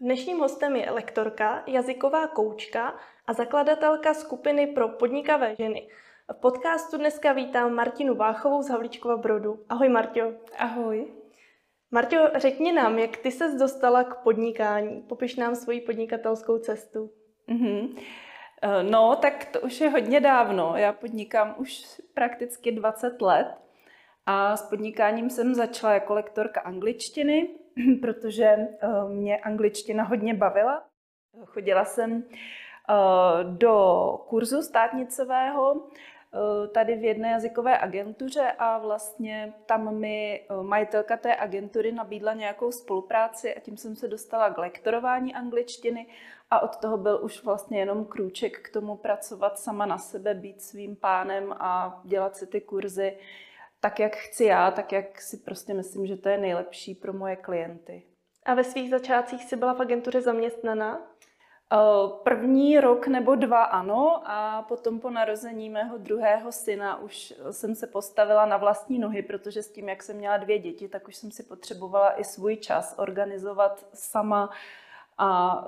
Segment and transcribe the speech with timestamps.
[0.00, 2.94] Dnešním hostem je lektorka, jazyková koučka
[3.26, 5.88] a zakladatelka skupiny pro podnikavé ženy.
[6.32, 9.64] V podcastu dneska vítám Martinu Váchovou z Havlíčkova Brodu.
[9.68, 10.32] Ahoj Marťo.
[10.58, 11.12] Ahoj.
[11.90, 15.02] Marťo, řekni nám, jak ty ses dostala k podnikání.
[15.02, 17.10] Popiš nám svoji podnikatelskou cestu.
[17.48, 17.98] Mm-hmm.
[18.90, 20.72] No, tak to už je hodně dávno.
[20.76, 23.54] Já podnikám už prakticky 20 let
[24.26, 27.48] a s podnikáním jsem začala jako lektorka angličtiny,
[28.00, 30.84] protože eh, mě angličtina hodně bavila.
[31.44, 33.74] Chodila jsem eh, do
[34.28, 35.88] kurzu státnicového
[36.72, 43.54] tady v jedné jazykové agentuře a vlastně tam mi majitelka té agentury nabídla nějakou spolupráci
[43.54, 46.06] a tím jsem se dostala k lektorování angličtiny
[46.50, 50.62] a od toho byl už vlastně jenom krůček k tomu pracovat sama na sebe, být
[50.62, 53.16] svým pánem a dělat si ty kurzy
[53.80, 57.36] tak, jak chci já, tak, jak si prostě myslím, že to je nejlepší pro moje
[57.36, 58.02] klienty.
[58.44, 61.00] A ve svých začátcích jsi byla v agentuře zaměstnaná?
[62.22, 67.86] První rok nebo dva ano a potom po narození mého druhého syna už jsem se
[67.86, 71.30] postavila na vlastní nohy, protože s tím, jak jsem měla dvě děti, tak už jsem
[71.30, 74.50] si potřebovala i svůj čas organizovat sama
[75.18, 75.64] a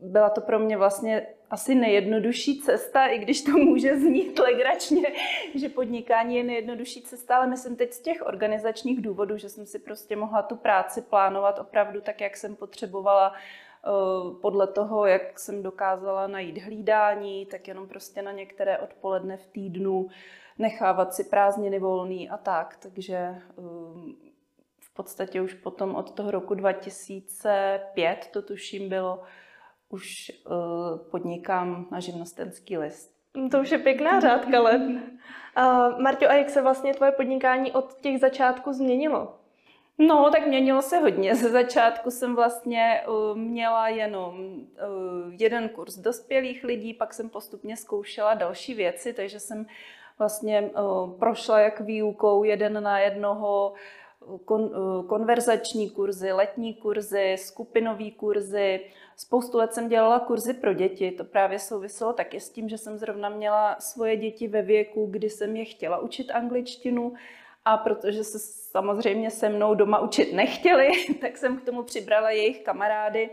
[0.00, 5.02] byla to pro mě vlastně asi nejjednodušší cesta, i když to může znít legračně,
[5.54, 9.78] že podnikání je nejjednodušší cesta, ale myslím teď z těch organizačních důvodů, že jsem si
[9.78, 13.32] prostě mohla tu práci plánovat opravdu tak, jak jsem potřebovala
[13.84, 19.46] Eh, podle toho, jak jsem dokázala najít hlídání, tak jenom prostě na některé odpoledne v
[19.46, 20.08] týdnu
[20.58, 22.76] nechávat si prázdniny volný a tak.
[22.76, 23.42] Takže eh,
[24.80, 29.22] v podstatě už potom od toho roku 2005, to tuším bylo,
[29.88, 30.50] už eh,
[31.10, 33.18] podnikám na živnostenský list.
[33.50, 34.82] To už je pěkná řádka let.
[34.82, 39.34] Uh, Marťo, a jak se vlastně tvoje podnikání od těch začátků změnilo?
[39.98, 41.34] No, tak měnilo se hodně.
[41.34, 47.76] Ze začátku jsem vlastně uh, měla jenom uh, jeden kurz dospělých lidí, pak jsem postupně
[47.76, 49.66] zkoušela další věci, takže jsem
[50.18, 53.72] vlastně uh, prošla jak výukou jeden na jednoho,
[54.44, 54.70] kon,
[55.08, 58.80] konverzační kurzy, letní kurzy, skupinové kurzy.
[59.16, 61.10] Spoustu let jsem dělala kurzy pro děti.
[61.10, 65.30] To právě souviselo taky s tím, že jsem zrovna měla svoje děti ve věku, kdy
[65.30, 67.12] jsem je chtěla učit angličtinu
[67.64, 68.38] a protože se
[68.70, 70.90] samozřejmě se mnou doma učit nechtěli,
[71.20, 73.30] tak jsem k tomu přibrala jejich kamarády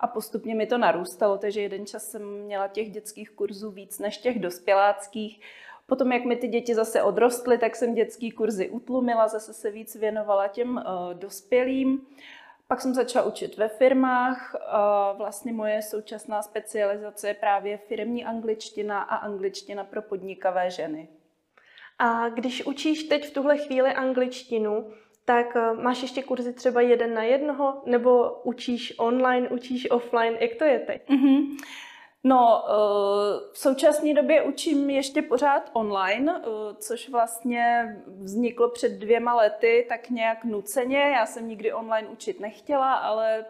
[0.00, 4.18] a postupně mi to narůstalo, takže jeden čas jsem měla těch dětských kurzů víc než
[4.18, 5.40] těch dospěláckých.
[5.90, 9.96] Potom, jak mi ty děti zase odrostly, tak jsem dětský kurzy utlumila, zase se víc
[9.96, 12.06] věnovala těm uh, dospělým.
[12.68, 14.54] Pak jsem začala učit ve firmách.
[14.54, 21.08] Uh, vlastně moje současná specializace je právě firmní angličtina a angličtina pro podnikavé ženy.
[21.98, 24.92] A když učíš teď v tuhle chvíli angličtinu,
[25.24, 30.54] tak eh, máš ještě kurzy třeba jeden na jednoho, nebo učíš online, učíš offline, jak
[30.58, 31.08] to je teď?
[31.08, 31.56] Mm-hmm.
[32.24, 32.72] No, eh,
[33.52, 40.10] v současné době učím ještě pořád online, eh, což vlastně vzniklo před dvěma lety tak
[40.10, 40.98] nějak nuceně.
[40.98, 43.44] Já jsem nikdy online učit nechtěla, ale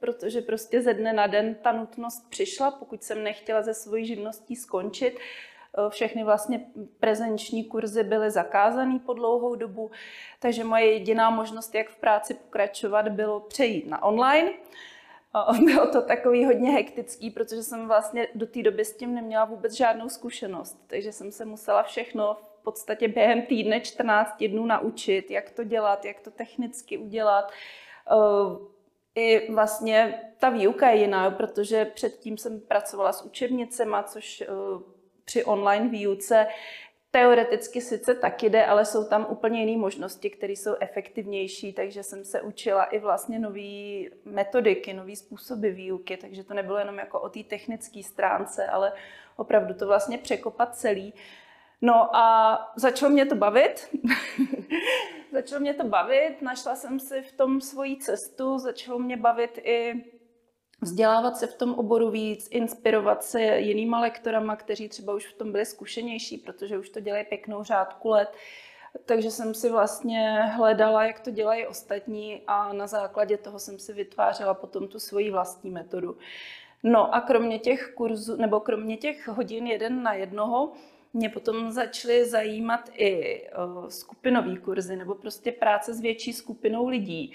[0.00, 4.56] protože prostě ze dne na den ta nutnost přišla, pokud jsem nechtěla ze svojí živností
[4.56, 5.18] skončit,
[5.78, 6.66] Eh, všechny vlastně
[7.00, 9.90] prezenční kurzy byly zakázané po dlouhou dobu,
[10.38, 14.50] takže moje jediná možnost, jak v práci pokračovat, bylo přejít na online.
[15.64, 19.72] Bylo to takový hodně hektický, protože jsem vlastně do té doby s tím neměla vůbec
[19.72, 25.50] žádnou zkušenost, takže jsem se musela všechno v podstatě během týdne 14 dnů naučit, jak
[25.50, 27.52] to dělat, jak to technicky udělat.
[28.10, 28.72] Eh,
[29.14, 34.46] I vlastně ta výuka je jiná, protože předtím jsem pracovala s učebnicema, což eh,
[35.24, 36.46] při online výuce
[37.12, 42.24] teoreticky sice taky jde, ale jsou tam úplně jiné možnosti, které jsou efektivnější, takže jsem
[42.24, 47.28] se učila i vlastně nové metodiky, nové způsoby výuky, takže to nebylo jenom jako o
[47.28, 48.92] té technické stránce, ale
[49.36, 51.14] opravdu to vlastně překopat celý.
[51.82, 53.88] No a začalo mě to bavit.
[55.32, 60.04] začalo mě to bavit, našla jsem si v tom svoji cestu, začalo mě bavit i
[60.82, 65.52] vzdělávat se v tom oboru víc, inspirovat se jinýma lektorama, kteří třeba už v tom
[65.52, 68.32] byli zkušenější, protože už to dělají pěknou řádku let.
[69.04, 73.92] Takže jsem si vlastně hledala, jak to dělají ostatní a na základě toho jsem si
[73.92, 76.16] vytvářela potom tu svoji vlastní metodu.
[76.82, 80.72] No a kromě těch kurzů, nebo kromě těch hodin jeden na jednoho,
[81.12, 87.34] mě potom začaly zajímat i uh, skupinové kurzy nebo prostě práce s větší skupinou lidí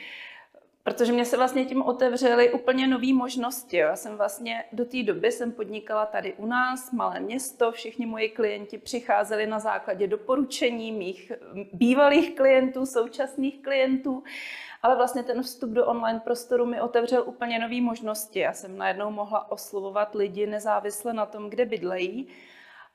[0.87, 3.77] protože mě se vlastně tím otevřely úplně nové možnosti.
[3.77, 3.87] Jo.
[3.87, 8.29] Já jsem vlastně do té doby jsem podnikala tady u nás, malé město, všichni moji
[8.29, 11.31] klienti přicházeli na základě doporučení mých
[11.73, 14.23] bývalých klientů, současných klientů,
[14.83, 18.39] ale vlastně ten vstup do online prostoru mi otevřel úplně nové možnosti.
[18.39, 22.27] Já jsem najednou mohla oslovovat lidi nezávisle na tom, kde bydlejí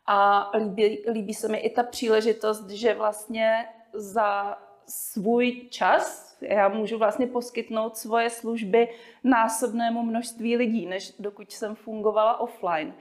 [0.06, 6.98] a líbí, líbí se mi i ta příležitost, že vlastně za svůj čas já můžu
[6.98, 8.88] vlastně poskytnout svoje služby
[9.24, 12.94] násobnému množství lidí, než dokud jsem fungovala offline.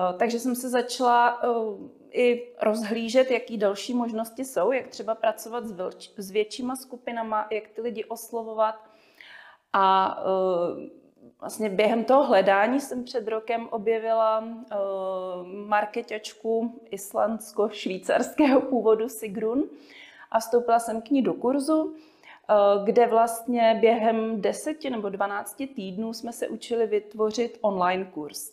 [0.00, 1.48] Eh, takže jsem se začala eh,
[2.12, 5.64] i rozhlížet, jaký další možnosti jsou, jak třeba pracovat
[6.16, 8.74] s, většíma skupinama, jak ty lidi oslovovat.
[9.72, 10.90] A eh,
[11.40, 14.44] vlastně během toho hledání jsem před rokem objevila
[15.44, 19.68] marketačku islandsko-švýcarského původu Sigrun
[20.30, 21.94] a vstoupila jsem k ní do kurzu,
[22.84, 28.52] kde vlastně během deseti nebo 12 týdnů jsme se učili vytvořit online kurz.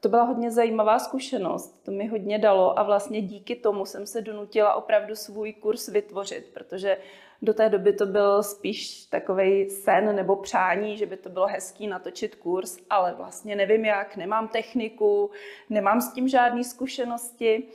[0.00, 4.22] To byla hodně zajímavá zkušenost, to mi hodně dalo a vlastně díky tomu jsem se
[4.22, 6.96] donutila opravdu svůj kurz vytvořit, protože
[7.42, 11.86] do té doby to byl spíš takový sen nebo přání, že by to bylo hezký
[11.86, 15.30] natočit kurz, ale vlastně nevím jak, nemám techniku,
[15.70, 17.68] nemám s tím žádné zkušenosti.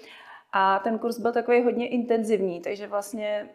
[0.53, 3.50] A ten kurz byl takový hodně intenzivní, takže vlastně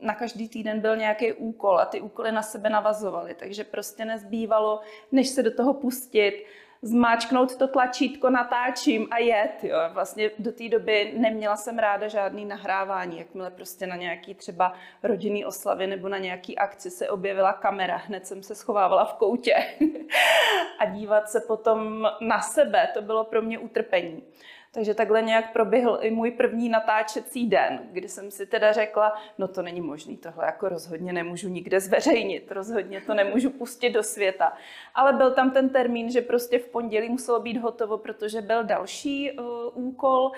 [0.00, 4.80] na každý týden byl nějaký úkol a ty úkoly na sebe navazovaly, takže prostě nezbývalo,
[5.12, 6.44] než se do toho pustit,
[6.82, 9.64] zmáčknout to tlačítko, natáčím a jet.
[9.64, 9.76] Jo.
[9.92, 13.18] Vlastně do té doby neměla jsem ráda žádný nahrávání.
[13.18, 14.72] Jakmile prostě na nějaký třeba
[15.02, 19.54] rodinný oslavy nebo na nějaký akci se objevila kamera, hned jsem se schovávala v koutě.
[20.78, 24.22] a dívat se potom na sebe, to bylo pro mě utrpení.
[24.72, 29.48] Takže takhle nějak proběhl i můj první natáčecí den, kdy jsem si teda řekla, no
[29.48, 34.52] to není možný, tohle jako rozhodně nemůžu nikde zveřejnit, rozhodně to nemůžu pustit do světa.
[34.94, 39.32] Ale byl tam ten termín, že prostě v pondělí muselo být hotovo, protože byl další
[39.32, 39.44] uh,
[39.74, 40.32] úkol.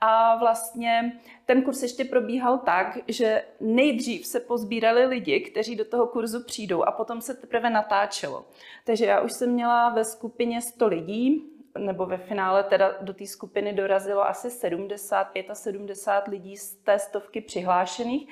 [0.00, 6.06] A vlastně ten kurz ještě probíhal tak, že nejdřív se pozbírali lidi, kteří do toho
[6.06, 8.44] kurzu přijdou a potom se teprve natáčelo.
[8.84, 13.26] Takže já už jsem měla ve skupině 100 lidí, nebo ve finále teda do té
[13.26, 18.28] skupiny dorazilo asi 70, 75 lidí z té stovky přihlášených.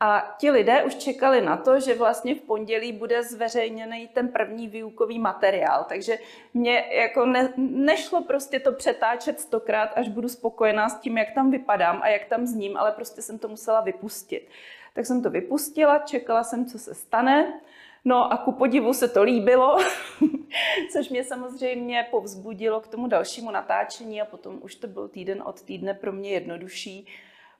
[0.00, 4.68] A ti lidé už čekali na to, že vlastně v pondělí bude zveřejněný ten první
[4.68, 5.84] výukový materiál.
[5.88, 6.18] Takže
[6.54, 11.50] mě jako ne, nešlo prostě to přetáčet stokrát, až budu spokojená s tím, jak tam
[11.50, 14.48] vypadám a jak tam zním, ale prostě jsem to musela vypustit.
[14.94, 17.60] Tak jsem to vypustila, čekala jsem, co se stane.
[18.04, 19.76] No a ku podivu se to líbilo,
[20.92, 25.62] což mě samozřejmě povzbudilo k tomu dalšímu natáčení a potom už to byl týden od
[25.62, 27.06] týdne pro mě jednodušší.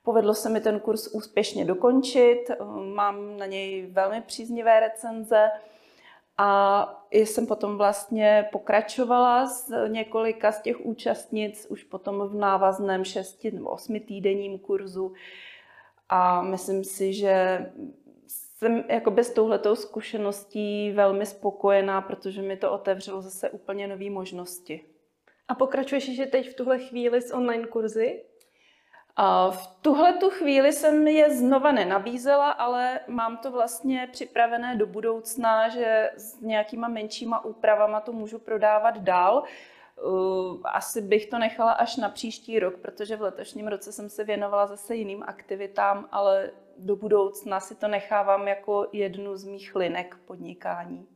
[0.02, 2.50] Povedlo se mi ten kurz úspěšně dokončit,
[2.94, 5.50] mám na něj velmi příznivé recenze
[6.38, 13.50] a jsem potom vlastně pokračovala s několika z těch účastnic už potom v návazném šesti
[13.50, 15.12] nebo osmi týdenním kurzu
[16.08, 17.66] a myslím si, že
[18.64, 24.84] jsem jakoby s touhletou zkušeností velmi spokojená, protože mi to otevřelo zase úplně nové možnosti.
[25.48, 28.24] A pokračuješ že teď v tuhle chvíli s online kurzy?
[29.16, 34.86] A v tuhle tu chvíli jsem je znova nenabízela, ale mám to vlastně připravené do
[34.86, 39.44] budoucna, že s nějakýma menšíma úpravama to můžu prodávat dál.
[40.64, 44.66] Asi bych to nechala až na příští rok, protože v letošním roce jsem se věnovala
[44.66, 51.06] zase jiným aktivitám, ale do budoucna si to nechávám jako jednu z mých linek podnikání.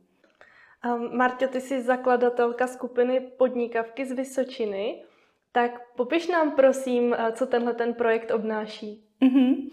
[0.85, 5.03] Um, Marta, ty jsi zakladatelka skupiny Podnikavky z Vysočiny,
[5.51, 9.03] tak popiš nám prosím, eh, co tenhle ten projekt obnáší.
[9.21, 9.69] Mm-hmm.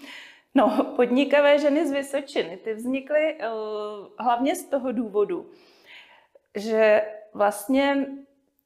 [0.55, 5.51] No, podnikavé ženy z Vysočiny, ty vznikly uh, hlavně z toho důvodu,
[6.55, 7.03] že
[7.35, 8.07] vlastně,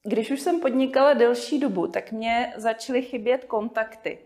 [0.03, 4.19] když už jsem podnikala delší dobu, tak mě začaly chybět kontakty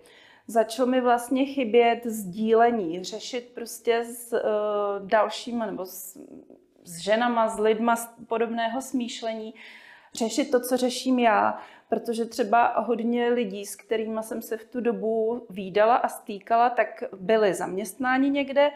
[0.48, 6.18] začalo mi vlastně chybět sdílení, řešit prostě s uh, dalšíma nebo s,
[6.84, 9.54] s ženama, s lidma z podobného smýšlení,
[10.14, 11.60] řešit to, co řeším já,
[11.90, 17.04] protože třeba hodně lidí, s kterými jsem se v tu dobu výdala a stýkala, tak
[17.20, 18.72] byli zaměstnáni někde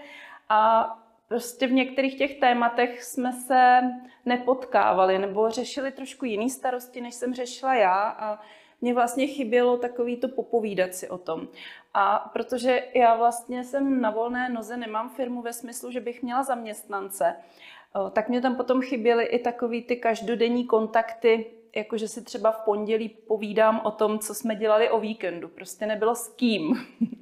[0.49, 0.89] a
[1.27, 3.81] prostě v některých těch tématech jsme se
[4.25, 8.39] nepotkávali nebo řešili trošku jiný starosti, než jsem řešila já a
[8.81, 11.47] mě vlastně chybělo takový to popovídat si o tom.
[11.93, 16.43] A protože já vlastně jsem na volné noze, nemám firmu ve smyslu, že bych měla
[16.43, 21.45] zaměstnance, eh, tak mě tam potom chyběly i takový ty každodenní kontakty,
[21.75, 25.47] jakože si třeba v pondělí povídám o tom, co jsme dělali o víkendu.
[25.47, 26.87] Prostě nebylo s kým.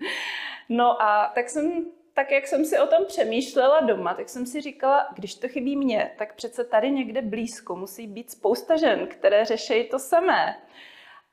[0.69, 1.85] No a tak jsem
[2.17, 5.75] tak jak jsem si o tom přemýšlela doma, tak jsem si říkala, když to chybí
[5.75, 10.57] mně, tak přece tady někde blízko musí být spousta žen, které řeší to samé.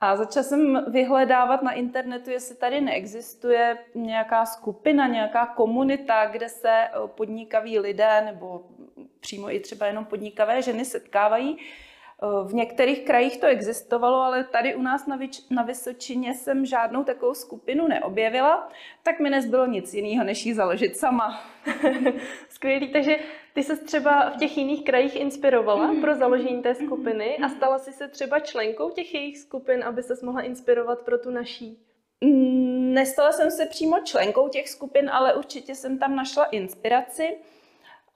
[0.01, 6.71] A začala jsem vyhledávat na internetu, jestli tady neexistuje nějaká skupina, nějaká komunita, kde se
[6.71, 8.65] eh, podnikaví lidé nebo
[9.21, 11.59] přímo i třeba jenom podnikavé ženy setkávají.
[12.23, 16.67] Eh, v některých krajích to existovalo, ale tady u nás na, Vyč- na Vysočině jsem
[16.67, 18.69] žádnou takovou skupinu neobjevila,
[19.03, 21.41] tak mi nezbylo nic jiného, než ji založit sama.
[22.49, 23.17] Skvělý, takže
[23.55, 26.01] ty se třeba v těch jiných krajích inspirovala mm-hmm.
[26.01, 30.15] pro založení té skupiny a stala jsi se třeba členkou těch jejich skupin, aby se
[30.23, 31.79] mohla inspirovat pro tu naší?
[32.21, 37.37] Mm, nestala jsem se přímo členkou těch skupin, ale určitě jsem tam našla inspiraci.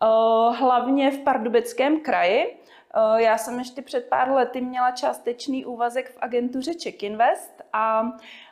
[0.02, 2.57] Eh, hlavně v Pardubickém kraji.
[2.94, 8.02] Eh, já jsem ještě před pár lety měla částečný úvazek v agentuře Check Invest a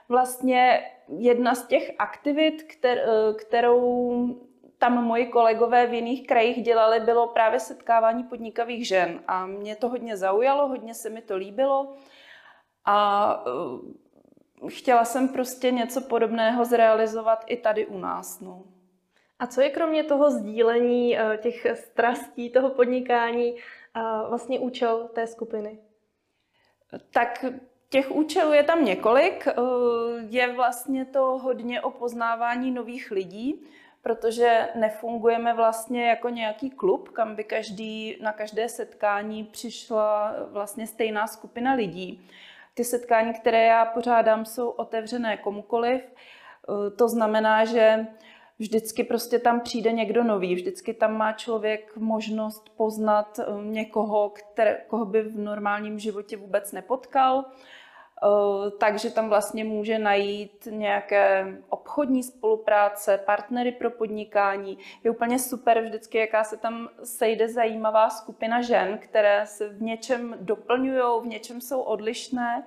[0.08, 3.04] vlastně jedna z těch aktivit, eh,
[3.38, 4.12] kterou
[4.78, 9.22] tam moji kolegové v jiných krajích dělali, bylo právě setkávání podnikavých žen.
[9.28, 11.94] A mě to hodně zaujalo, hodně se mi to líbilo.
[12.84, 13.44] A
[14.68, 18.40] chtěla jsem prostě něco podobného zrealizovat i tady u nás.
[18.40, 18.62] No.
[19.38, 23.60] A co je kromě toho sdílení eh, těch strastí, toho podnikání, eh,
[24.28, 25.78] vlastně účel té skupiny?
[27.12, 27.44] Tak
[27.88, 29.48] těch účelů je tam několik.
[29.48, 29.52] Eh,
[30.28, 33.66] je vlastně to hodně o poznávání nových lidí,
[34.02, 41.26] protože nefungujeme vlastně jako nějaký klub, kam by každý, na každé setkání přišla vlastně stejná
[41.26, 42.28] skupina lidí.
[42.74, 46.02] Ty setkání, které já pořádám, jsou otevřené komukoliv.
[46.96, 48.06] To znamená, že
[48.58, 54.80] vždycky prostě tam přijde někdo nový, vždycky tam má člověk možnost poznat eh, někoho, které,
[54.86, 57.44] koho by v normálním životě vůbec nepotkal.
[58.24, 64.78] Eh, takže tam vlastně může najít nějaké obchodní spolupráce, partnery pro podnikání.
[65.04, 70.36] Je úplně super vždycky, jaká se tam sejde zajímavá skupina žen, které se v něčem
[70.40, 72.64] doplňují, v něčem jsou odlišné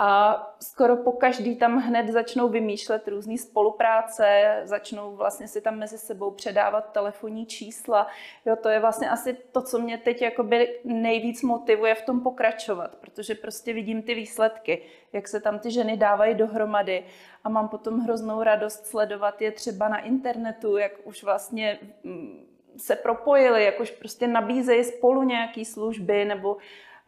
[0.00, 5.98] a skoro po každý tam hned začnou vymýšlet různé spolupráce, začnou vlastně si tam mezi
[5.98, 8.06] sebou předávat telefonní čísla.
[8.46, 12.96] Jo, to je vlastně asi to, co mě teď jakoby nejvíc motivuje v tom pokračovat,
[12.96, 17.04] protože prostě vidím ty výsledky, jak se tam ty ženy dávají dohromady
[17.44, 22.96] a mám potom hroznou radost sledovat je třeba na internetu, jak už vlastně mm, se
[22.96, 26.56] propojili, jak už prostě nabízejí spolu nějaké služby nebo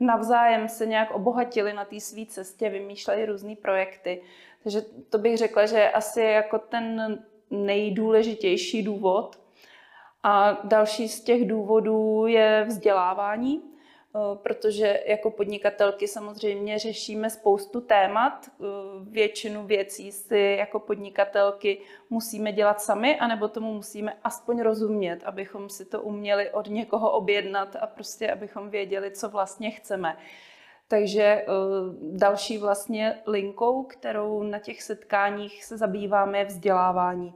[0.00, 4.22] navzájem se nějak obohatili na té své cestě, vymýšleli různé projekty.
[4.62, 7.18] Takže to bych řekla, že je asi jako ten
[7.50, 9.40] nejdůležitější důvod.
[10.22, 13.62] A další z těch důvodů je vzdělávání.
[14.14, 18.46] Eh, protože jako podnikatelky samozřejmě řešíme spoustu témat.
[18.48, 18.64] Eh,
[19.02, 25.84] většinu věcí si jako podnikatelky musíme dělat sami, anebo tomu musíme aspoň rozumět, abychom si
[25.84, 30.16] to uměli od někoho objednat a prostě abychom věděli, co vlastně chceme.
[30.88, 31.46] Takže eh,
[32.12, 37.34] další vlastně linkou, kterou na těch setkáních se zabýváme, je vzdělávání.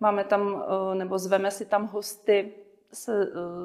[0.00, 0.64] Máme tam,
[0.94, 2.52] nebo zveme si tam hosty
[2.92, 3.08] s,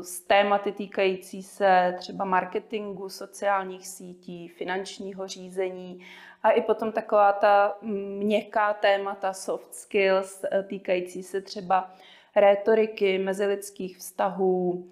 [0.02, 6.06] s tématy týkající se třeba marketingu, sociálních sítí, finančního řízení
[6.44, 11.94] a i potom taková ta měkká témata soft skills eh, týkající se třeba
[12.36, 14.86] rétoriky, mezilidských vztahů,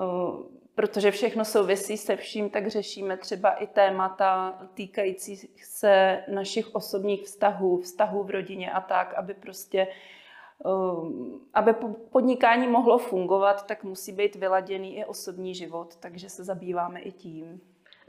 [0.00, 7.22] eh, protože všechno souvisí se vším, tak řešíme třeba i témata týkající se našich osobních
[7.22, 9.86] vztahů, vztahů v rodině a tak, aby prostě
[11.54, 11.74] aby
[12.10, 17.60] podnikání mohlo fungovat, tak musí být vyladěný i osobní život, takže se zabýváme i tím.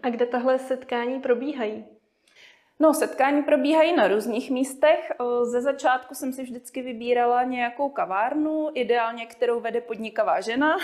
[0.04, 1.86] A kde tahle setkání probíhají?
[2.80, 5.12] No, setkání probíhají na různých místech.
[5.44, 10.78] Ze začátku jsem si vždycky vybírala nějakou kavárnu, ideálně kterou vede podnikavá žena,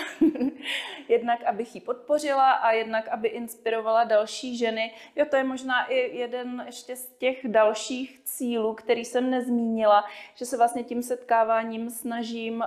[1.08, 4.94] jednak abych ji podpořila a jednak aby inspirovala další ženy.
[5.16, 10.46] Jo, to je možná i jeden ještě z těch dalších cílů, který jsem nezmínila, že
[10.46, 12.64] se vlastně tím setkáváním snažím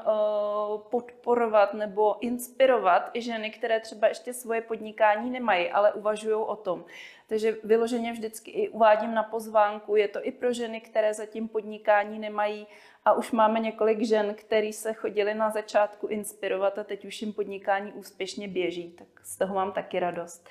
[0.90, 6.86] podporovat nebo inspirovat i ženy, které třeba ještě svoje podnikání nemají, ale uvažují o tom.
[7.28, 12.20] Takže vyloženě vždycky i uvádím na pozvánku, je to i pro ženy, které zatím podnikání
[12.20, 12.68] nemají.
[13.06, 17.34] A už máme několik žen, které se chodili na začátku inspirovat a teď už jim
[17.34, 20.50] podnikání úspěšně běží, tak z toho mám taky radost.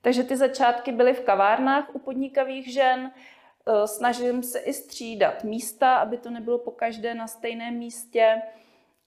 [0.00, 5.96] Takže ty začátky byly v kavárnách u podnikavých žen, e, snažím se i střídat místa,
[5.96, 8.42] aby to nebylo po každé na stejném místě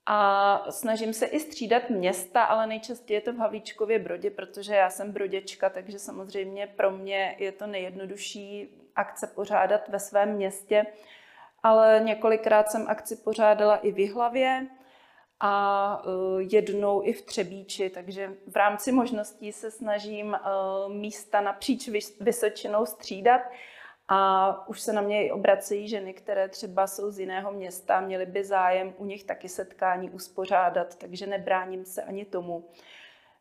[0.05, 4.89] a snažím se i střídat města, ale nejčastěji je to v Havlíčkově Brodě, protože já
[4.89, 10.85] jsem broděčka, takže samozřejmě pro mě je to nejjednodušší akce pořádat ve svém městě.
[11.63, 14.67] ale několikrát jsem akci pořádala i v Jihlavě
[15.39, 21.89] a uh, jednou i v Třebíči, takže v rámci možností se snažím uh, místa napříč
[22.19, 23.41] Vysočinou střídat
[24.13, 28.43] a už se na mě obracejí ženy, které třeba jsou z jiného města, měly by
[28.43, 32.69] zájem u nich taky setkání uspořádat, takže nebráním se ani tomu.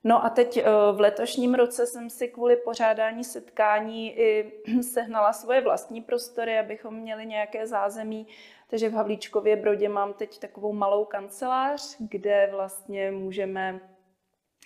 [0.04, 6.00] No a teď v letošním roce jsem si kvůli pořádání setkání i sehnala svoje vlastní
[6.00, 8.26] prostory, abychom měli nějaké zázemí
[8.70, 13.80] takže v Havlíčkově Brodě mám teď takovou malou kancelář, kde vlastně můžeme,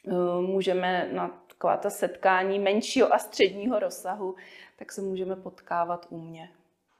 [0.08, 4.34] eh, můžeme na taková ta setkání menšího a středního rozsahu,
[4.76, 6.50] tak se můžeme potkávat u mě.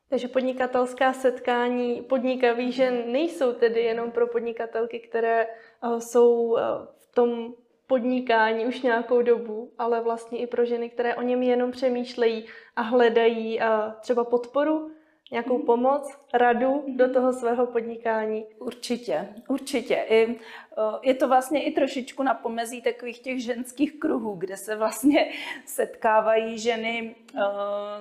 [0.09, 6.63] Takže podnikatelská setkání podnikavých žen nejsou tedy jenom pro podnikatelky, které eh, jsou eh,
[6.97, 7.55] v tom
[7.87, 12.47] podnikání už nějakou dobu, ale vlastně i pro ženy, které o něm jenom přemýšlejí
[12.77, 13.61] a hledají
[14.01, 14.91] třeba podporu
[15.31, 18.47] nějakou pomoc, radu do toho svého podnikání?
[18.59, 19.95] Určitě, určitě.
[19.95, 24.77] I, eh, je to vlastně i trošičku na pomezí takových těch ženských kruhů, kde se
[24.77, 25.31] vlastně
[25.67, 27.41] setkávají ženy eh,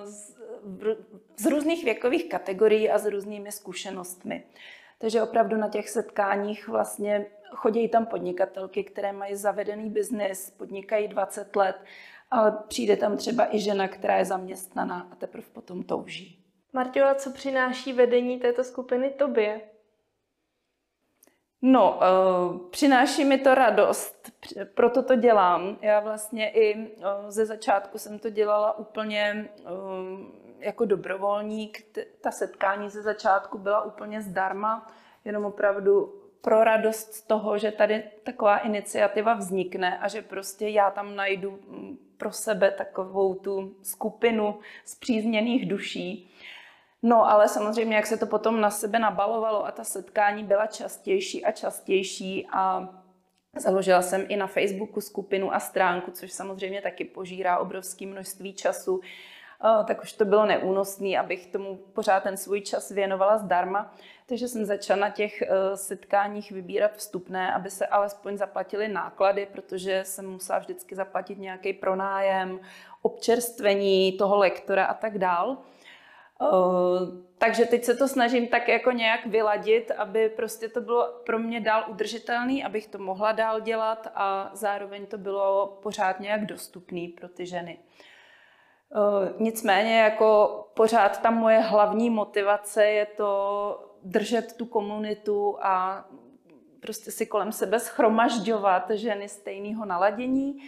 [0.04, 0.36] z,
[1.36, 4.44] z různých věkových kategorií a s různými zkušenostmi.
[4.98, 11.56] Takže opravdu na těch setkáních vlastně chodí tam podnikatelky, které mají zavedený biznis, podnikají 20
[11.56, 11.76] let,
[12.30, 16.43] ale přijde tam třeba i žena, která je zaměstnaná a teprve potom touží.
[16.74, 19.60] Marťo, a co přináší vedení této skupiny tobě?
[21.62, 24.32] No, uh, přináší mi to radost,
[24.74, 25.78] proto to dělám.
[25.80, 29.70] Já vlastně i uh, ze začátku jsem to dělala úplně uh,
[30.58, 31.96] jako dobrovolník.
[32.20, 34.92] Ta setkání ze začátku byla úplně zdarma,
[35.24, 40.90] jenom opravdu pro radost z toho, že tady taková iniciativa vznikne a že prostě já
[40.90, 46.30] tam najdu mm, pro sebe takovou tu skupinu zpřízněných duší.
[47.06, 51.44] No ale samozřejmě, jak se to potom na sebe nabalovalo a ta setkání byla častější
[51.44, 52.88] a častější a
[53.56, 59.00] Založila jsem i na Facebooku skupinu a stránku, což samozřejmě taky požírá obrovské množství času.
[59.86, 63.94] Tak už to bylo neúnosné, abych tomu pořád ten svůj čas věnovala zdarma.
[64.26, 70.04] Takže jsem začala na těch e, setkáních vybírat vstupné, aby se alespoň zaplatily náklady, protože
[70.04, 72.60] jsem musela vždycky zaplatit nějaký pronájem,
[73.02, 75.56] občerstvení toho lektora a tak dál.
[77.38, 81.60] Takže teď se to snažím tak jako nějak vyladit, aby prostě to bylo pro mě
[81.60, 87.28] dál udržitelný, abych to mohla dál dělat a zároveň to bylo pořád nějak dostupný pro
[87.28, 87.78] ty ženy.
[89.38, 96.04] Nicméně jako pořád ta moje hlavní motivace je to držet tu komunitu a
[96.80, 100.58] prostě si kolem sebe schromažďovat ženy stejného naladění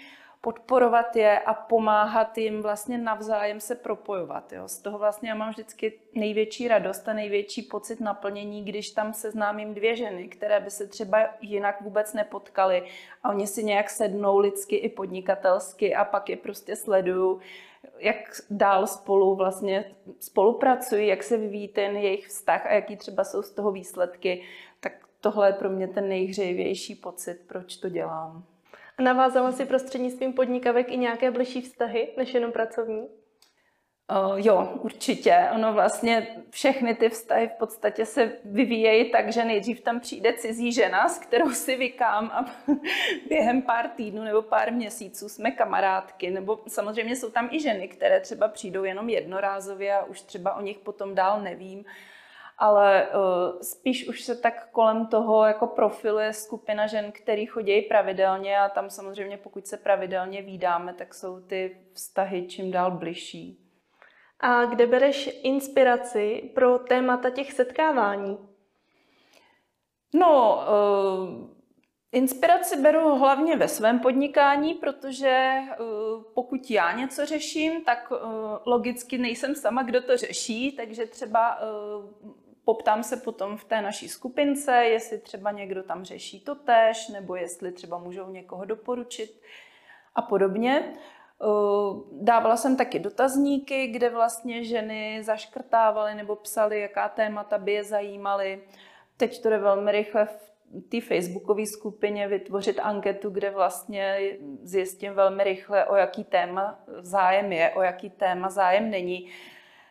[0.47, 4.53] podporovat je a pomáhat jim vlastně navzájem se propojovat.
[4.53, 4.69] Jo.
[4.69, 9.75] Z toho vlastně já mám vždycky největší radost a největší pocit naplnění, když tam seznámím
[9.75, 12.83] dvě ženy, které by se třeba jinak vůbec nepotkaly
[13.23, 17.41] a oni si nějak sednou lidsky i podnikatelsky a pak je prostě sleduju,
[17.99, 18.17] jak
[18.51, 19.85] dál spolu vlastně
[20.21, 24.43] spolupracují, jak se vyvíjí ten jejich vztah a jaký třeba jsou z toho výsledky,
[24.81, 28.56] tak tohle je pro mě ten nejhřejivější pocit, proč to dělám.
[28.99, 33.09] A navázala si prostřednictvím podnikavek i nějaké bližší vztahy, než jenom pracovní?
[34.11, 35.49] Uh, jo, určitě.
[35.55, 40.73] Ono vlastně všechny ty vztahy v podstatě se vyvíjejí tak, že nejdřív tam přijde cizí
[40.73, 42.45] žena, s kterou si vykám a
[43.29, 46.31] během pár týdnů nebo pár měsíců jsme kamarádky.
[46.31, 50.61] Nebo samozřejmě jsou tam i ženy, které třeba přijdou jenom jednorázově a už třeba o
[50.61, 51.85] nich potom dál nevím
[52.59, 58.59] ale uh, spíš už se tak kolem toho jako profiluje skupina žen, který chodí pravidelně
[58.59, 63.63] a tam samozřejmě pokud se pravidelně výdáme, tak jsou ty vztahy čím dál bližší.
[64.41, 68.39] A kde bereš inspiraci pro témata těch setkávání?
[70.15, 71.57] No, uh,
[72.13, 75.55] Inspiraci beru hlavně ve svém podnikání, protože
[76.35, 78.13] pokud já něco řeším, tak
[78.67, 81.59] logicky nejsem sama, kdo to řeší, takže třeba
[82.67, 87.37] poptám se potom v té naší skupince, jestli třeba někdo tam řeší to tež, nebo
[87.37, 89.41] jestli třeba můžou někoho doporučit
[90.15, 90.93] a podobně.
[91.43, 91.47] Eh,
[92.13, 98.63] dávala jsem taky dotazníky, kde vlastně ženy zaškrtávaly nebo psaly, jaká témata by je zajímaly.
[99.17, 100.53] Teď to jde velmi rychle v
[100.89, 104.19] té facebookové skupině vytvořit anketu, kde vlastně
[104.63, 109.31] zjistím velmi rychle, o jaký téma zájem je, o jaký téma zájem není.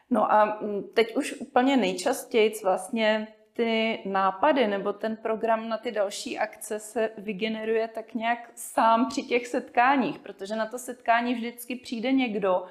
[0.10, 5.91] No a mm, teď už úplně nejčastěji vlastně ty nápady nebo ten program na ty
[5.91, 11.76] další akce se vygeneruje tak nějak sám při těch setkáních, protože na to setkání vždycky
[11.76, 12.65] přijde někdo,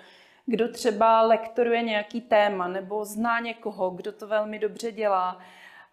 [0.46, 5.40] kdo třeba lektoruje nějaký téma nebo zná někoho, kdo to velmi dobře dělá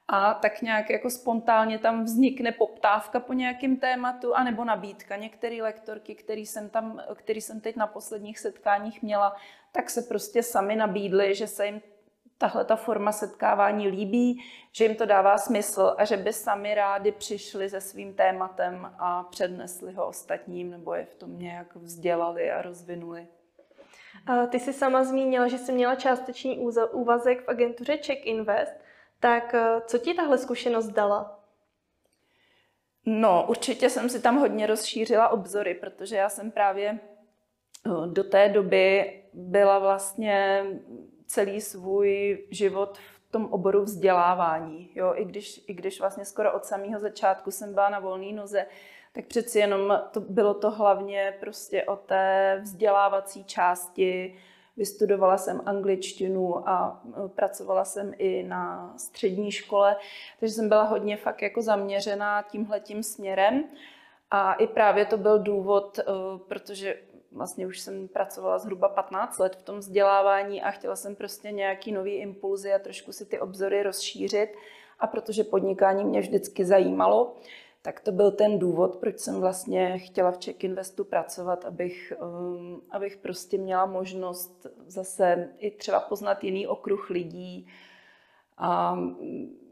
[0.07, 5.15] a tak nějak jako spontánně tam vznikne poptávka po nějakém tématu anebo nabídka.
[5.15, 9.35] Některé lektorky, který jsem, tam, který jsem teď na posledních setkáních měla,
[9.71, 11.81] tak se prostě sami nabídly, že se jim
[12.37, 17.11] tahle ta forma setkávání líbí, že jim to dává smysl a že by sami rádi
[17.11, 22.61] přišli se svým tématem a přednesli ho ostatním nebo je v tom nějak vzdělali a
[22.61, 23.27] rozvinuli.
[24.49, 26.59] Ty jsi sama zmínila, že jsi měla částečný
[26.91, 28.73] úvazek v agentuře Check Invest.
[29.19, 31.39] Tak eh, co ti tahle zkušenost dala?
[33.05, 36.99] No, určitě jsem si tam hodně rozšířila obzory, protože já jsem právě
[38.05, 40.65] do té doby byla vlastně
[41.25, 44.89] celý svůj život v tom oboru vzdělávání.
[44.95, 45.13] Jo?
[45.15, 48.65] I, když, I když vlastně skoro od samého začátku jsem byla na volné noze,
[49.13, 54.37] tak přeci jenom to bylo to hlavně prostě o té vzdělávací části,
[54.77, 59.95] Vystudovala jsem angličtinu a e, pracovala jsem i na střední škole,
[60.39, 63.63] takže jsem byla hodně fakt jako zaměřená tímhletím směrem.
[64.31, 66.03] A i právě to byl důvod, e,
[66.47, 66.95] protože
[67.31, 71.91] vlastně už jsem pracovala zhruba 15 let v tom vzdělávání a chtěla jsem prostě nějaký
[71.91, 74.49] nový impulzy a trošku si ty obzory rozšířit.
[74.99, 77.35] A protože podnikání mě vždycky zajímalo,
[77.81, 82.81] tak to byl ten důvod, proč jsem vlastně chtěla v Czech Investu pracovat, abych, um,
[82.91, 87.67] abych prostě měla možnost zase i třeba poznat jiný okruh lidí
[88.57, 88.99] a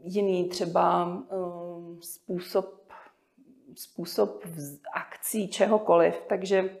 [0.02, 2.80] jiný třeba um, způsob,
[3.74, 4.44] způsob
[4.94, 6.14] akcí čehokoliv.
[6.28, 6.76] Takže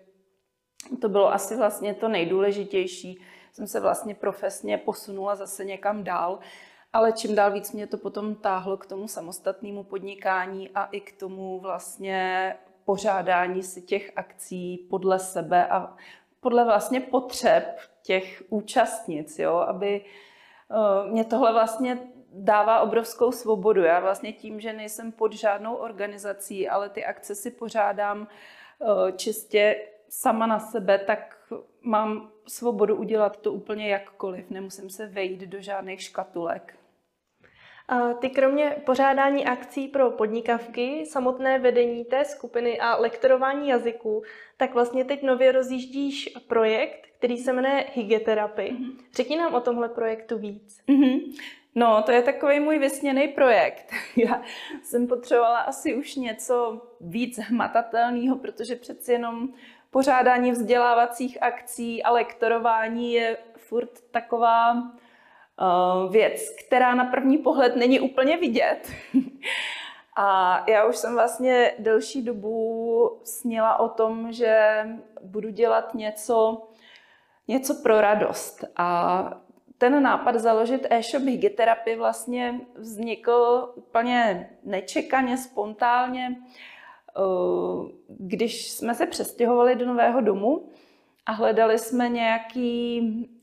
[1.00, 3.20] to bylo asi vlastně to nejdůležitější.
[3.52, 6.38] Jsem se vlastně profesně posunula zase někam dál
[6.92, 11.18] ale čím dál víc mě to potom táhlo k tomu samostatnému podnikání a i k
[11.18, 15.96] tomu vlastně pořádání si těch akcí podle sebe a
[16.40, 20.04] podle vlastně potřeb těch účastnic, jo, aby
[20.70, 21.98] uh, mě tohle vlastně
[22.32, 23.82] dává obrovskou svobodu.
[23.82, 28.20] Já vlastně tím, že nejsem pod žádnou organizací, ale ty akce si pořádám
[28.78, 29.76] uh, čistě
[30.10, 31.36] sama na sebe, tak
[31.82, 34.50] mám svobodu udělat to úplně jakkoliv.
[34.50, 36.76] Nemusím se vejít do žádných škatulek.
[38.20, 44.22] Ty kromě pořádání akcí pro podnikavky, samotné vedení té skupiny a lektorování jazyků,
[44.56, 48.62] tak vlastně teď nově rozjíždíš projekt, který se jmenuje Hygetherapy.
[48.62, 48.96] Mm-hmm.
[49.14, 50.80] Řekni nám o tomhle projektu víc.
[50.88, 51.34] Mm-hmm.
[51.74, 53.92] No, to je takový můj vysněný projekt.
[54.16, 54.42] Já
[54.82, 59.48] jsem potřebovala asi už něco víc hmatatelného, protože přeci jenom
[59.90, 64.74] pořádání vzdělávacích akcí a lektorování je furt taková
[65.60, 68.92] Eh, věc, která na první pohled není úplně vidět.
[70.16, 74.84] A já už jsem vlastně delší dobu snila o tom, že
[75.22, 76.68] budu dělat něco,
[77.48, 78.64] něco pro radost.
[78.76, 79.40] A
[79.78, 86.44] ten nápad založit e-shop Hygetherapy vlastně vznikl úplně nečekaně, spontánně, eh,
[88.08, 90.68] když jsme se přestěhovali do nového domu
[91.26, 93.00] a hledali jsme nějaký,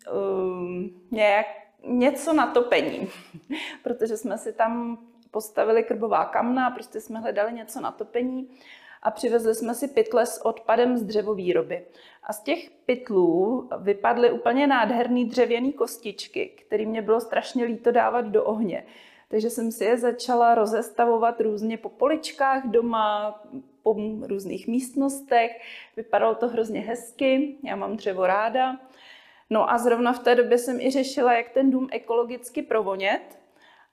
[0.07, 1.45] eh, nějak,
[1.83, 3.07] něco na topení,
[3.83, 4.97] protože jsme si tam
[5.31, 8.49] postavili krbová kamna, prostě jsme hledali něco na topení
[9.03, 11.85] a přivezli jsme si pytle s odpadem z dřevovýroby.
[12.23, 18.25] A z těch pytlů vypadly úplně nádherný dřevěný kostičky, který mě bylo strašně líto dávat
[18.25, 18.85] do ohně.
[19.27, 23.41] Takže jsem si je začala rozestavovat různě po poličkách doma,
[23.83, 25.51] po různých místnostech.
[25.97, 28.79] Vypadalo to hrozně hezky, já mám dřevo ráda.
[29.49, 33.39] No a zrovna v té době jsem i řešila, jak ten dům ekologicky provonět.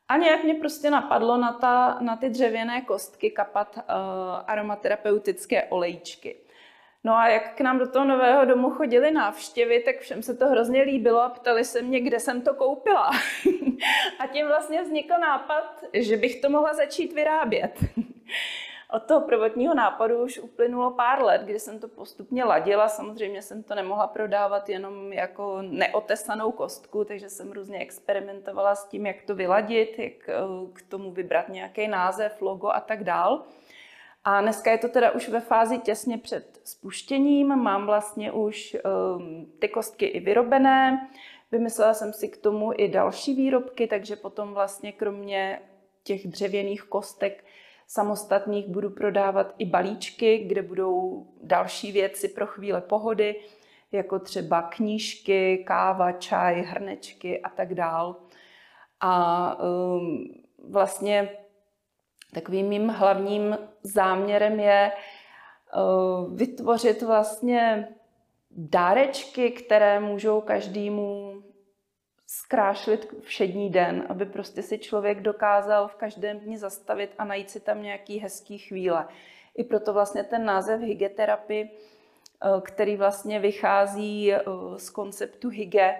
[0.08, 3.82] A nějak mě prostě napadlo na, ta, na ty dřevěné kostky kapat uh,
[4.46, 6.43] aromaterapeutické olejčky.
[7.04, 10.46] No a jak k nám do toho nového domu chodili návštěvy, tak všem se to
[10.46, 13.10] hrozně líbilo a ptali se mě, kde jsem to koupila.
[14.18, 17.78] a tím vlastně vznikl nápad, že bych to mohla začít vyrábět.
[18.94, 22.88] Od toho prvotního nápadu už uplynulo pár let, kdy jsem to postupně ladila.
[22.88, 29.06] Samozřejmě jsem to nemohla prodávat jenom jako neotesanou kostku, takže jsem různě experimentovala s tím,
[29.06, 30.34] jak to vyladit, jak eh,
[30.72, 33.42] k tomu vybrat nějaký název, logo a tak dál.
[34.24, 37.56] A dneska je to teda už ve fázi těsně před spuštěním.
[37.56, 38.76] Mám vlastně už
[39.16, 41.08] um, ty kostky i vyrobené.
[41.52, 45.60] Vymyslela jsem si k tomu i další výrobky, takže potom vlastně kromě
[46.02, 47.44] těch dřevěných kostek
[47.86, 53.40] samostatných budu prodávat i balíčky, kde budou další věci pro chvíle pohody,
[53.92, 58.16] jako třeba knížky, káva, čaj, hrnečky a tak dál.
[59.00, 60.28] A um,
[60.68, 61.28] vlastně
[62.34, 64.92] takovým mým hlavním záměrem je
[65.76, 67.88] uh, vytvořit vlastně
[68.50, 71.34] dárečky, které můžou každému
[72.26, 77.60] zkrášlit všední den, aby prostě si člověk dokázal v každém dni zastavit a najít si
[77.60, 79.08] tam nějaký hezký chvíle.
[79.56, 84.42] I proto vlastně ten název hygeterapie, eh, který vlastně vychází eh,
[84.76, 85.96] z konceptu hyge,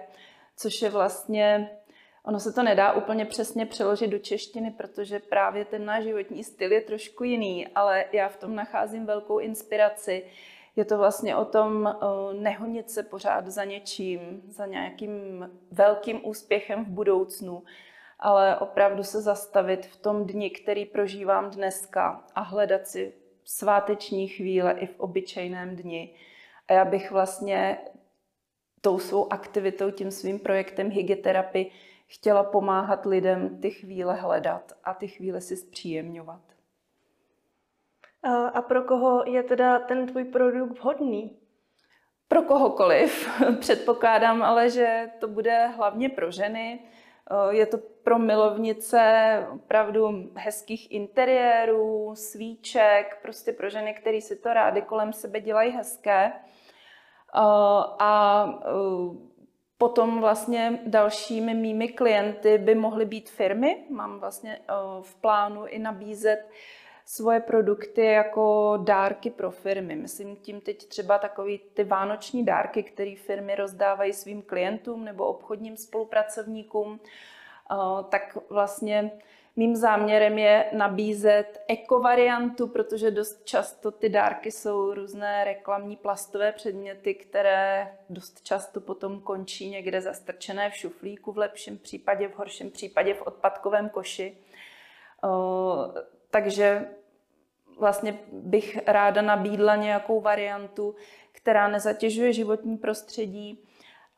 [0.57, 1.69] což je vlastně,
[2.25, 6.71] ono se to nedá úplně přesně přeložit do češtiny, protože právě ten náš životní styl
[6.71, 10.25] je trošku jiný, ale já v tom nacházím velkou inspiraci.
[10.75, 15.13] Je to vlastně o tom eh, nehonit se pořád za něčím, za nějakým
[15.71, 17.63] velkým úspěchem v budoucnu,
[18.19, 24.71] ale opravdu se zastavit v tom dni, který prožívám dneska a hledat si sváteční chvíle
[24.71, 26.15] i v obyčejném dni.
[26.67, 27.77] A já bych vlastně
[28.81, 31.65] tou svou aktivitou, tím svým projektem hygeterapie
[32.07, 36.41] chtěla pomáhat lidem ty chvíle hledat a ty chvíle si zpříjemňovat.
[38.53, 41.37] A pro koho je teda ten tvůj produkt vhodný?
[42.27, 43.41] Pro kohokoliv.
[43.59, 46.79] Předpokládám ale, že to bude hlavně pro ženy.
[47.49, 54.81] Je to pro milovnice opravdu hezkých interiérů, svíček, prostě pro ženy, které si to rády
[54.81, 56.31] kolem sebe dělají hezké.
[57.99, 58.45] A
[59.77, 63.85] potom vlastně dalšími mými klienty by mohly být firmy.
[63.89, 64.59] Mám vlastně
[65.01, 66.49] v plánu i nabízet
[67.05, 69.95] svoje produkty jako dárky pro firmy.
[69.95, 75.77] Myslím tím teď třeba takový ty vánoční dárky, které firmy rozdávají svým klientům nebo obchodním
[75.77, 76.99] spolupracovníkům.
[78.09, 79.11] Tak vlastně
[79.57, 87.13] Mým záměrem je nabízet ekovariantu, protože dost často ty dárky jsou různé reklamní plastové předměty,
[87.15, 93.13] které dost často potom končí někde zastrčené v šuflíku, v lepším případě, v horším případě
[93.13, 94.37] v odpadkovém koši.
[96.29, 96.89] Takže
[97.79, 100.95] vlastně bych ráda nabídla nějakou variantu,
[101.31, 103.63] která nezatěžuje životní prostředí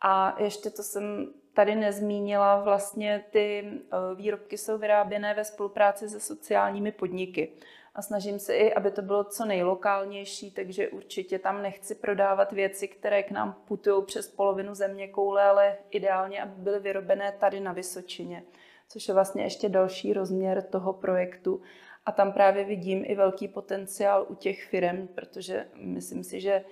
[0.02, 6.20] a ještě to jsem tady nezmínila, vlastně ty eh, výrobky jsou vyráběné ve spolupráci se
[6.20, 7.52] sociálními podniky.
[7.96, 12.88] A snažím se i, aby to bylo co nejlokálnější, takže určitě tam nechci prodávat věci,
[12.88, 17.74] které k nám putují přes polovinu země koule, ale ideálně, aby byly vyrobené tady na
[17.74, 18.43] Vysočině,
[18.89, 21.62] což je vlastně ještě další rozměr toho projektu.
[22.06, 26.63] A tam právě vidím i velký potenciál u těch firm, protože myslím si, že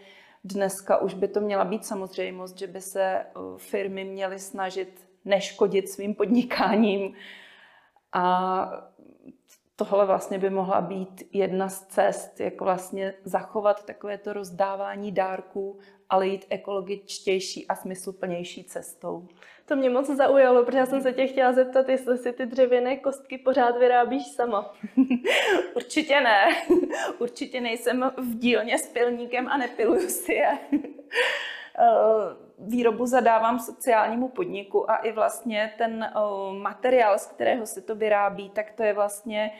[0.47, 3.25] Dneska už by to měla být samozřejmost, že by se eh,
[3.57, 7.13] firmy měly snažit neškodit svým podnikáním.
[8.13, 8.65] A
[9.75, 15.79] tohle vlastně by mohla být jedna z cest, jak vlastně zachovat takové to rozdávání dárků,
[16.09, 19.27] ale jít ekologičtější a smysluplnější cestou.
[19.65, 22.97] To mě moc zaujalo, protože já jsem se tě chtěla zeptat, jestli si ty dřevěné
[22.97, 24.73] kostky pořád vyrábíš sama.
[25.75, 26.45] Určitě ne.
[27.19, 30.57] Určitě nejsem v dílně s pilníkem a nepiluju si je.
[32.59, 36.11] Výrobu zadávám sociálnímu podniku a i vlastně ten
[36.61, 39.51] materiál, z kterého se to vyrábí, tak to je vlastně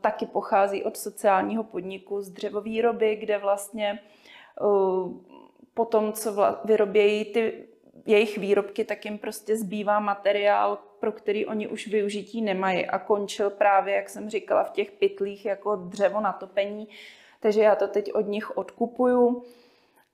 [0.00, 3.98] taky pochází od sociálního podniku z dřevovýroby, kde vlastně
[5.74, 6.32] po tom, co
[6.64, 7.68] vyrobějí ty
[8.06, 13.50] jejich výrobky, tak jim prostě zbývá materiál, pro který oni už využití nemají a končil
[13.50, 16.88] právě, jak jsem říkala, v těch pytlích jako dřevo na topení.
[17.40, 19.42] Takže já to teď od nich odkupuju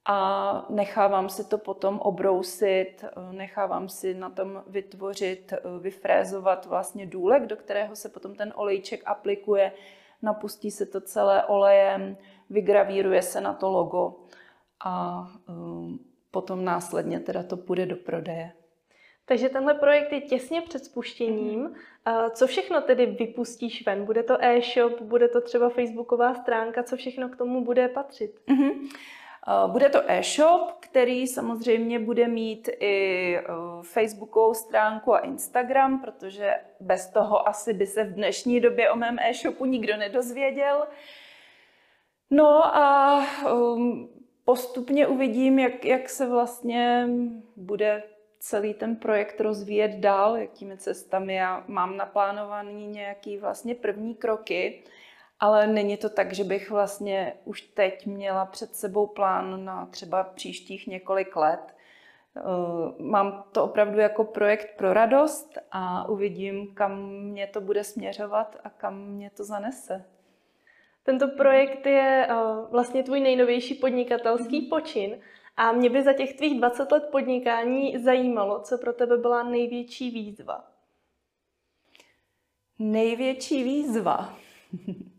[0.04, 7.56] a nechávám si to potom obrousit, nechávám si na tom vytvořit, vyfrézovat vlastně důlek, do
[7.56, 9.72] kterého se potom ten olejček aplikuje,
[10.22, 12.16] napustí se to celé olejem,
[12.50, 14.16] vygravíruje se na to logo
[14.84, 15.26] a
[16.30, 18.52] potom následně teda to půjde do prodeje.
[19.24, 21.68] Takže tenhle projekt je těsně před spuštěním.
[21.68, 22.30] Mm-hmm.
[22.30, 24.04] Co všechno tedy vypustíš ven?
[24.04, 28.40] Bude to e-shop, bude to třeba facebooková stránka, co všechno k tomu bude patřit?
[28.48, 28.88] Mm-hmm.
[29.66, 33.38] Bude to e-shop, který samozřejmě bude mít i
[33.82, 39.18] facebookovou stránku a Instagram, protože bez toho asi by se v dnešní době o mém
[39.18, 40.86] e-shopu nikdo nedozvěděl.
[42.30, 43.18] No a
[43.52, 44.08] um,
[44.44, 47.08] postupně uvidím, jak, jak se vlastně
[47.56, 48.02] bude
[48.38, 51.34] celý ten projekt rozvíjet dál, jakými cestami.
[51.34, 54.82] Já mám naplánovaný nějaký vlastně první kroky,
[55.40, 60.24] ale není to tak, že bych vlastně už teď měla před sebou plán na třeba
[60.24, 61.74] příštích několik let.
[62.36, 62.42] Eh,
[62.98, 68.70] mám to opravdu jako projekt pro radost a uvidím, kam mě to bude směřovat a
[68.70, 70.04] kam mě to zanese.
[71.02, 74.68] Tento projekt je uh, vlastně tvůj nejnovější podnikatelský mm-hmm.
[74.68, 75.18] počin
[75.56, 80.10] a mě by za těch tvých 20 let podnikání zajímalo, co pro tebe byla největší
[80.10, 80.64] výzva.
[82.78, 84.34] Největší výzva?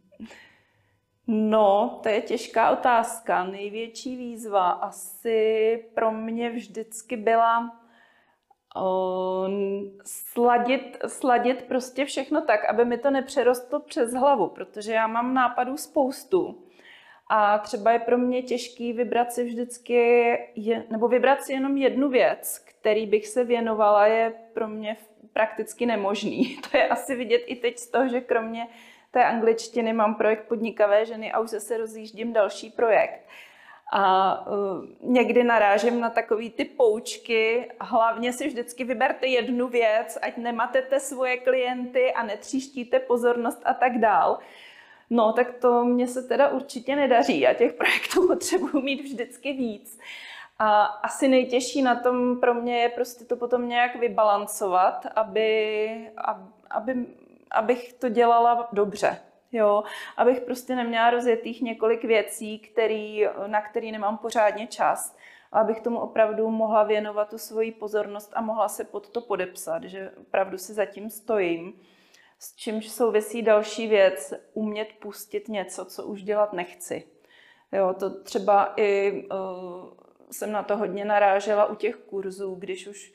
[1.33, 3.43] No, to je těžká otázka.
[3.43, 7.77] Největší výzva asi pro mě vždycky byla
[10.05, 15.77] sladit, sladit prostě všechno tak, aby mi to nepřerostlo přes hlavu, protože já mám nápadů
[15.77, 16.65] spoustu.
[17.29, 19.97] A třeba je pro mě těžký vybrat si vždycky,
[20.55, 24.97] je, nebo vybrat si jenom jednu věc, který bych se věnovala, je pro mě
[25.33, 26.57] prakticky nemožný.
[26.71, 28.67] To je asi vidět i teď z toho, že kromě
[29.11, 33.21] té angličtiny mám projekt Podnikavé ženy a už zase rozjíždím další projekt.
[33.93, 37.71] A uh, někdy narážím na takový ty poučky.
[37.81, 43.97] Hlavně si vždycky vyberte jednu věc, ať nematete svoje klienty a netříštíte pozornost a tak
[43.97, 44.39] dál.
[45.09, 47.47] No, tak to mně se teda určitě nedaří.
[47.47, 49.99] a těch projektů potřebuji mít vždycky víc.
[50.59, 56.11] A asi nejtěžší na tom pro mě je prostě to potom nějak vybalancovat, aby,
[56.69, 57.05] aby,
[57.51, 59.17] abych to dělala dobře.
[59.51, 59.83] Jo,
[60.17, 65.15] abych prostě neměla rozjetých několik věcí, který, na které nemám pořádně čas.
[65.51, 70.11] Abych tomu opravdu mohla věnovat tu svoji pozornost a mohla se pod to podepsat, že
[70.17, 71.81] opravdu si zatím stojím.
[72.39, 77.03] S čímž souvisí další věc, umět pustit něco, co už dělat nechci.
[77.71, 79.37] Jo, to třeba i uh,
[80.31, 83.13] jsem na to hodně narážela u těch kurzů, když už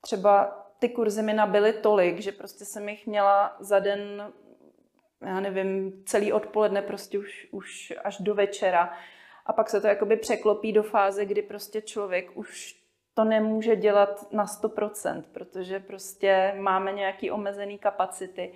[0.00, 4.32] třeba ty kurzy mi nabily tolik, že prostě jsem jich měla za den,
[5.26, 8.92] já nevím, celý odpoledne prostě už, už až do večera.
[9.46, 12.76] A pak se to jakoby překlopí do fáze, kdy prostě člověk už
[13.14, 18.54] to nemůže dělat na 100%, protože prostě máme nějaký omezený kapacity.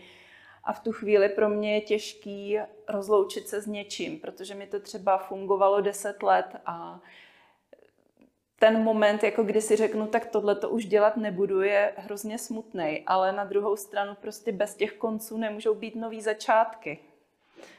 [0.64, 2.58] A v tu chvíli pro mě je těžký
[2.88, 7.00] rozloučit se s něčím, protože mi to třeba fungovalo 10 let a
[8.58, 13.02] ten moment, jako kdy si řeknu, tak tohle to už dělat nebudu, je hrozně smutný,
[13.06, 16.98] ale na druhou stranu prostě bez těch konců nemůžou být nový začátky.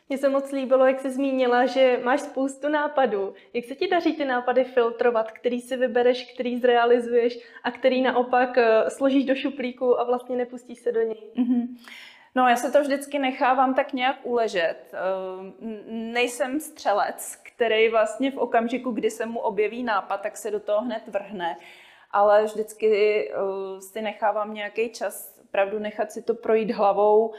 [0.09, 3.33] Mně se moc líbilo, jak jsi zmínila, že máš spoustu nápadů.
[3.53, 8.57] Jak se ti daří ty nápady filtrovat, který si vybereš, který zrealizuješ a který naopak
[8.57, 11.31] eh, složíš do šuplíku a vlastně nepustíš se do něj?
[11.37, 11.67] Mm-hmm.
[12.35, 14.93] No, já se to vždycky nechávám tak nějak uležet.
[14.93, 15.53] Ehm,
[16.13, 20.81] nejsem střelec, který vlastně v okamžiku, kdy se mu objeví nápad, tak se do toho
[20.81, 21.57] hned vrhne.
[22.11, 22.89] Ale vždycky
[23.31, 27.33] eh, si nechávám nějaký čas, opravdu nechat si to projít hlavou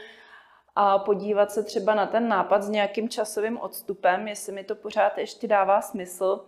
[0.75, 5.17] a podívat se třeba na ten nápad s nějakým časovým odstupem, jestli mi to pořád
[5.17, 6.45] ještě dává smysl.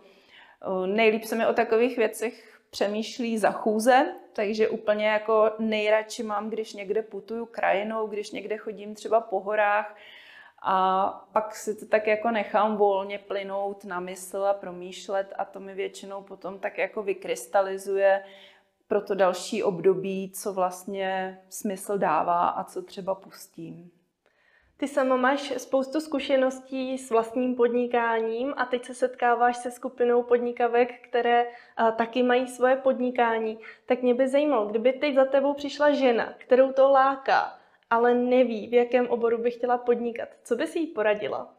[0.62, 6.50] Eh, nejlíp se mi o takových věcech přemýšlí za chůze, takže úplně jako nejradši mám,
[6.50, 9.96] když někde putuju krajinou, když někde chodím třeba po horách
[10.64, 15.60] a pak si to tak jako nechám volně plynout na mysl a promýšlet a to
[15.60, 18.24] mi většinou potom tak jako vykrystalizuje
[18.88, 23.90] pro to další období, co vlastně smysl dává a co třeba pustím.
[24.76, 31.08] Ty sama máš spoustu zkušeností s vlastním podnikáním a teď se setkáváš se skupinou podnikavek,
[31.08, 31.46] které
[31.76, 33.58] a, taky mají svoje podnikání.
[33.86, 37.58] Tak mě by zajímalo, kdyby teď za tebou přišla žena, kterou to láká,
[37.92, 41.54] ale neví, v jakém oboru by chtěla podnikat, co bys jí poradila?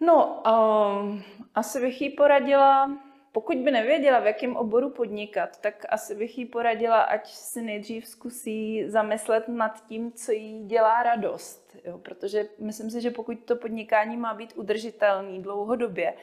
[0.00, 1.22] No, um,
[1.54, 2.90] asi bych jí poradila
[3.32, 8.06] pokud by nevěděla, v jakém oboru podnikat, tak asi bych jí poradila, ať si nejdřív
[8.06, 11.76] zkusí zamyslet nad tím, co jí dělá radost.
[11.84, 11.98] Jo?
[11.98, 16.14] Protože myslím si, že pokud to podnikání má být udržitelný dlouhodobě,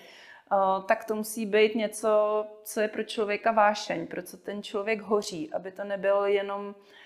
[0.87, 5.53] tak to musí být něco, co je pro člověka vášeň, pro co ten člověk hoří,
[5.53, 7.04] aby to nebyl jenom eh,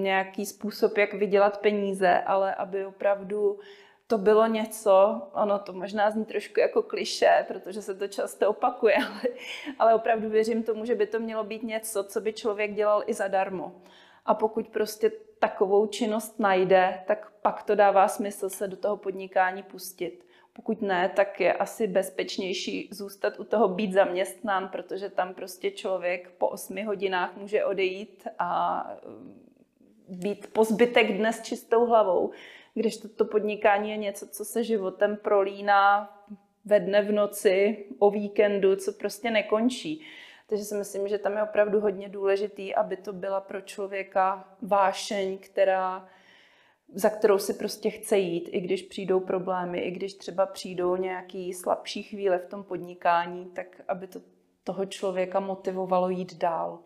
[0.00, 3.58] nějaký způsob, jak vydělat peníze, ale aby opravdu
[4.06, 8.96] to bylo něco, ono to možná zní trošku jako kliše, protože se to často opakuje,
[9.06, 9.20] ale,
[9.78, 13.14] ale opravdu věřím tomu, že by to mělo být něco, co by člověk dělal i
[13.14, 13.72] zadarmo.
[14.24, 19.62] A pokud prostě takovou činnost najde, tak pak to dává smysl se do toho podnikání
[19.62, 20.26] pustit.
[20.52, 26.30] Pokud ne, tak je asi bezpečnější zůstat u toho být zaměstnán, protože tam prostě člověk
[26.38, 28.82] po osmi hodinách může odejít a
[30.08, 32.30] být po zbytek dnes čistou hlavou,
[32.74, 36.12] když toto podnikání je něco, co se životem prolíná
[36.64, 40.06] ve dne v noci, o víkendu, co prostě nekončí.
[40.48, 45.38] Takže si myslím, že tam je opravdu hodně důležitý, aby to byla pro člověka vášeň,
[45.38, 46.08] která,
[46.94, 51.52] za kterou si prostě chce jít, i když přijdou problémy, i když třeba přijdou nějaký
[51.52, 54.20] slabší chvíle v tom podnikání, tak aby to
[54.64, 56.78] toho člověka motivovalo jít dál.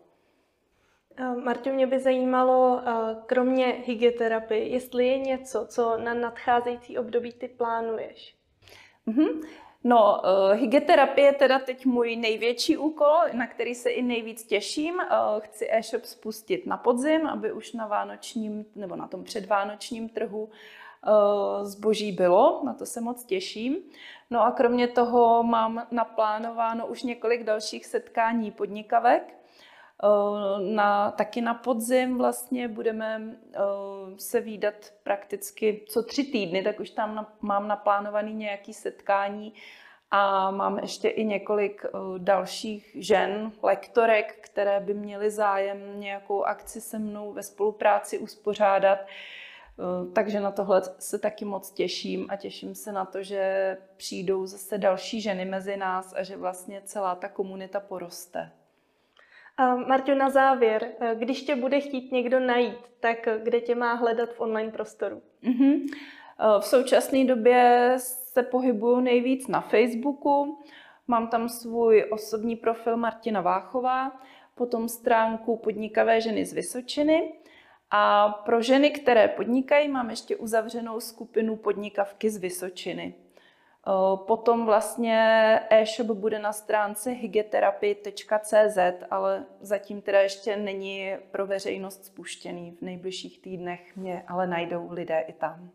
[1.43, 2.81] Marťo, mě by zajímalo,
[3.25, 8.35] kromě hygieterapie, jestli je něco, co na nadcházející období ty plánuješ.
[9.07, 9.41] Mm-hmm.
[9.83, 14.95] No, uh, hygieterapie je teda teď můj největší úkol, na který se i nejvíc těším.
[15.39, 20.49] Chci e-shop spustit na podzim, aby už na vánočním nebo na tom předvánočním trhu
[21.63, 23.77] zboží bylo, na to se moc těším.
[24.29, 29.40] No a kromě toho mám naplánováno už několik dalších setkání podnikavek.
[30.59, 33.21] Na, taky na podzim vlastně budeme
[34.17, 34.73] se výdat
[35.03, 39.53] prakticky co tři týdny, tak už tam mám naplánovaný nějaký setkání
[40.11, 41.85] a mám ještě i několik
[42.17, 48.99] dalších žen, lektorek, které by měly zájem nějakou akci se mnou ve spolupráci uspořádat.
[50.13, 54.77] Takže na tohle se taky moc těším a těším se na to, že přijdou zase
[54.77, 58.51] další ženy mezi nás a že vlastně celá ta komunita poroste.
[59.87, 64.41] Marťo, na závěr, když tě bude chtít někdo najít, tak kde tě má hledat v
[64.41, 65.21] online prostoru?
[65.43, 65.87] Mm-hmm.
[66.59, 70.63] V současné době se pohybuju nejvíc na Facebooku.
[71.07, 74.21] Mám tam svůj osobní profil Martina Váchová,
[74.55, 77.33] potom stránku Podnikavé ženy z Vysočiny.
[77.91, 83.15] A pro ženy, které podnikají, mám ještě uzavřenou skupinu Podnikavky z Vysočiny.
[84.27, 85.19] Potom vlastně
[85.69, 88.77] e-shop bude na stránce hygetherapy.cz,
[89.11, 92.71] ale zatím teda ještě není pro veřejnost spuštěný.
[92.71, 95.71] V nejbližších týdnech mě ale najdou lidé i tam.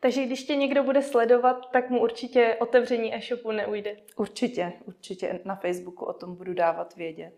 [0.00, 3.96] Takže když tě někdo bude sledovat, tak mu určitě otevření e-shopu neujde.
[4.16, 7.34] Určitě, určitě na Facebooku o tom budu dávat vědět.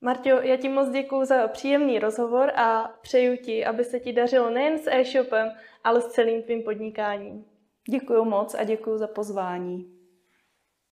[0.00, 4.50] Marťo, já ti moc děkuji za příjemný rozhovor a přeju ti, aby se ti dařilo
[4.50, 5.52] nejen s e-shopem,
[5.84, 7.44] ale s celým tvým podnikáním.
[7.90, 9.93] Děkuji moc a děkuji za pozvání.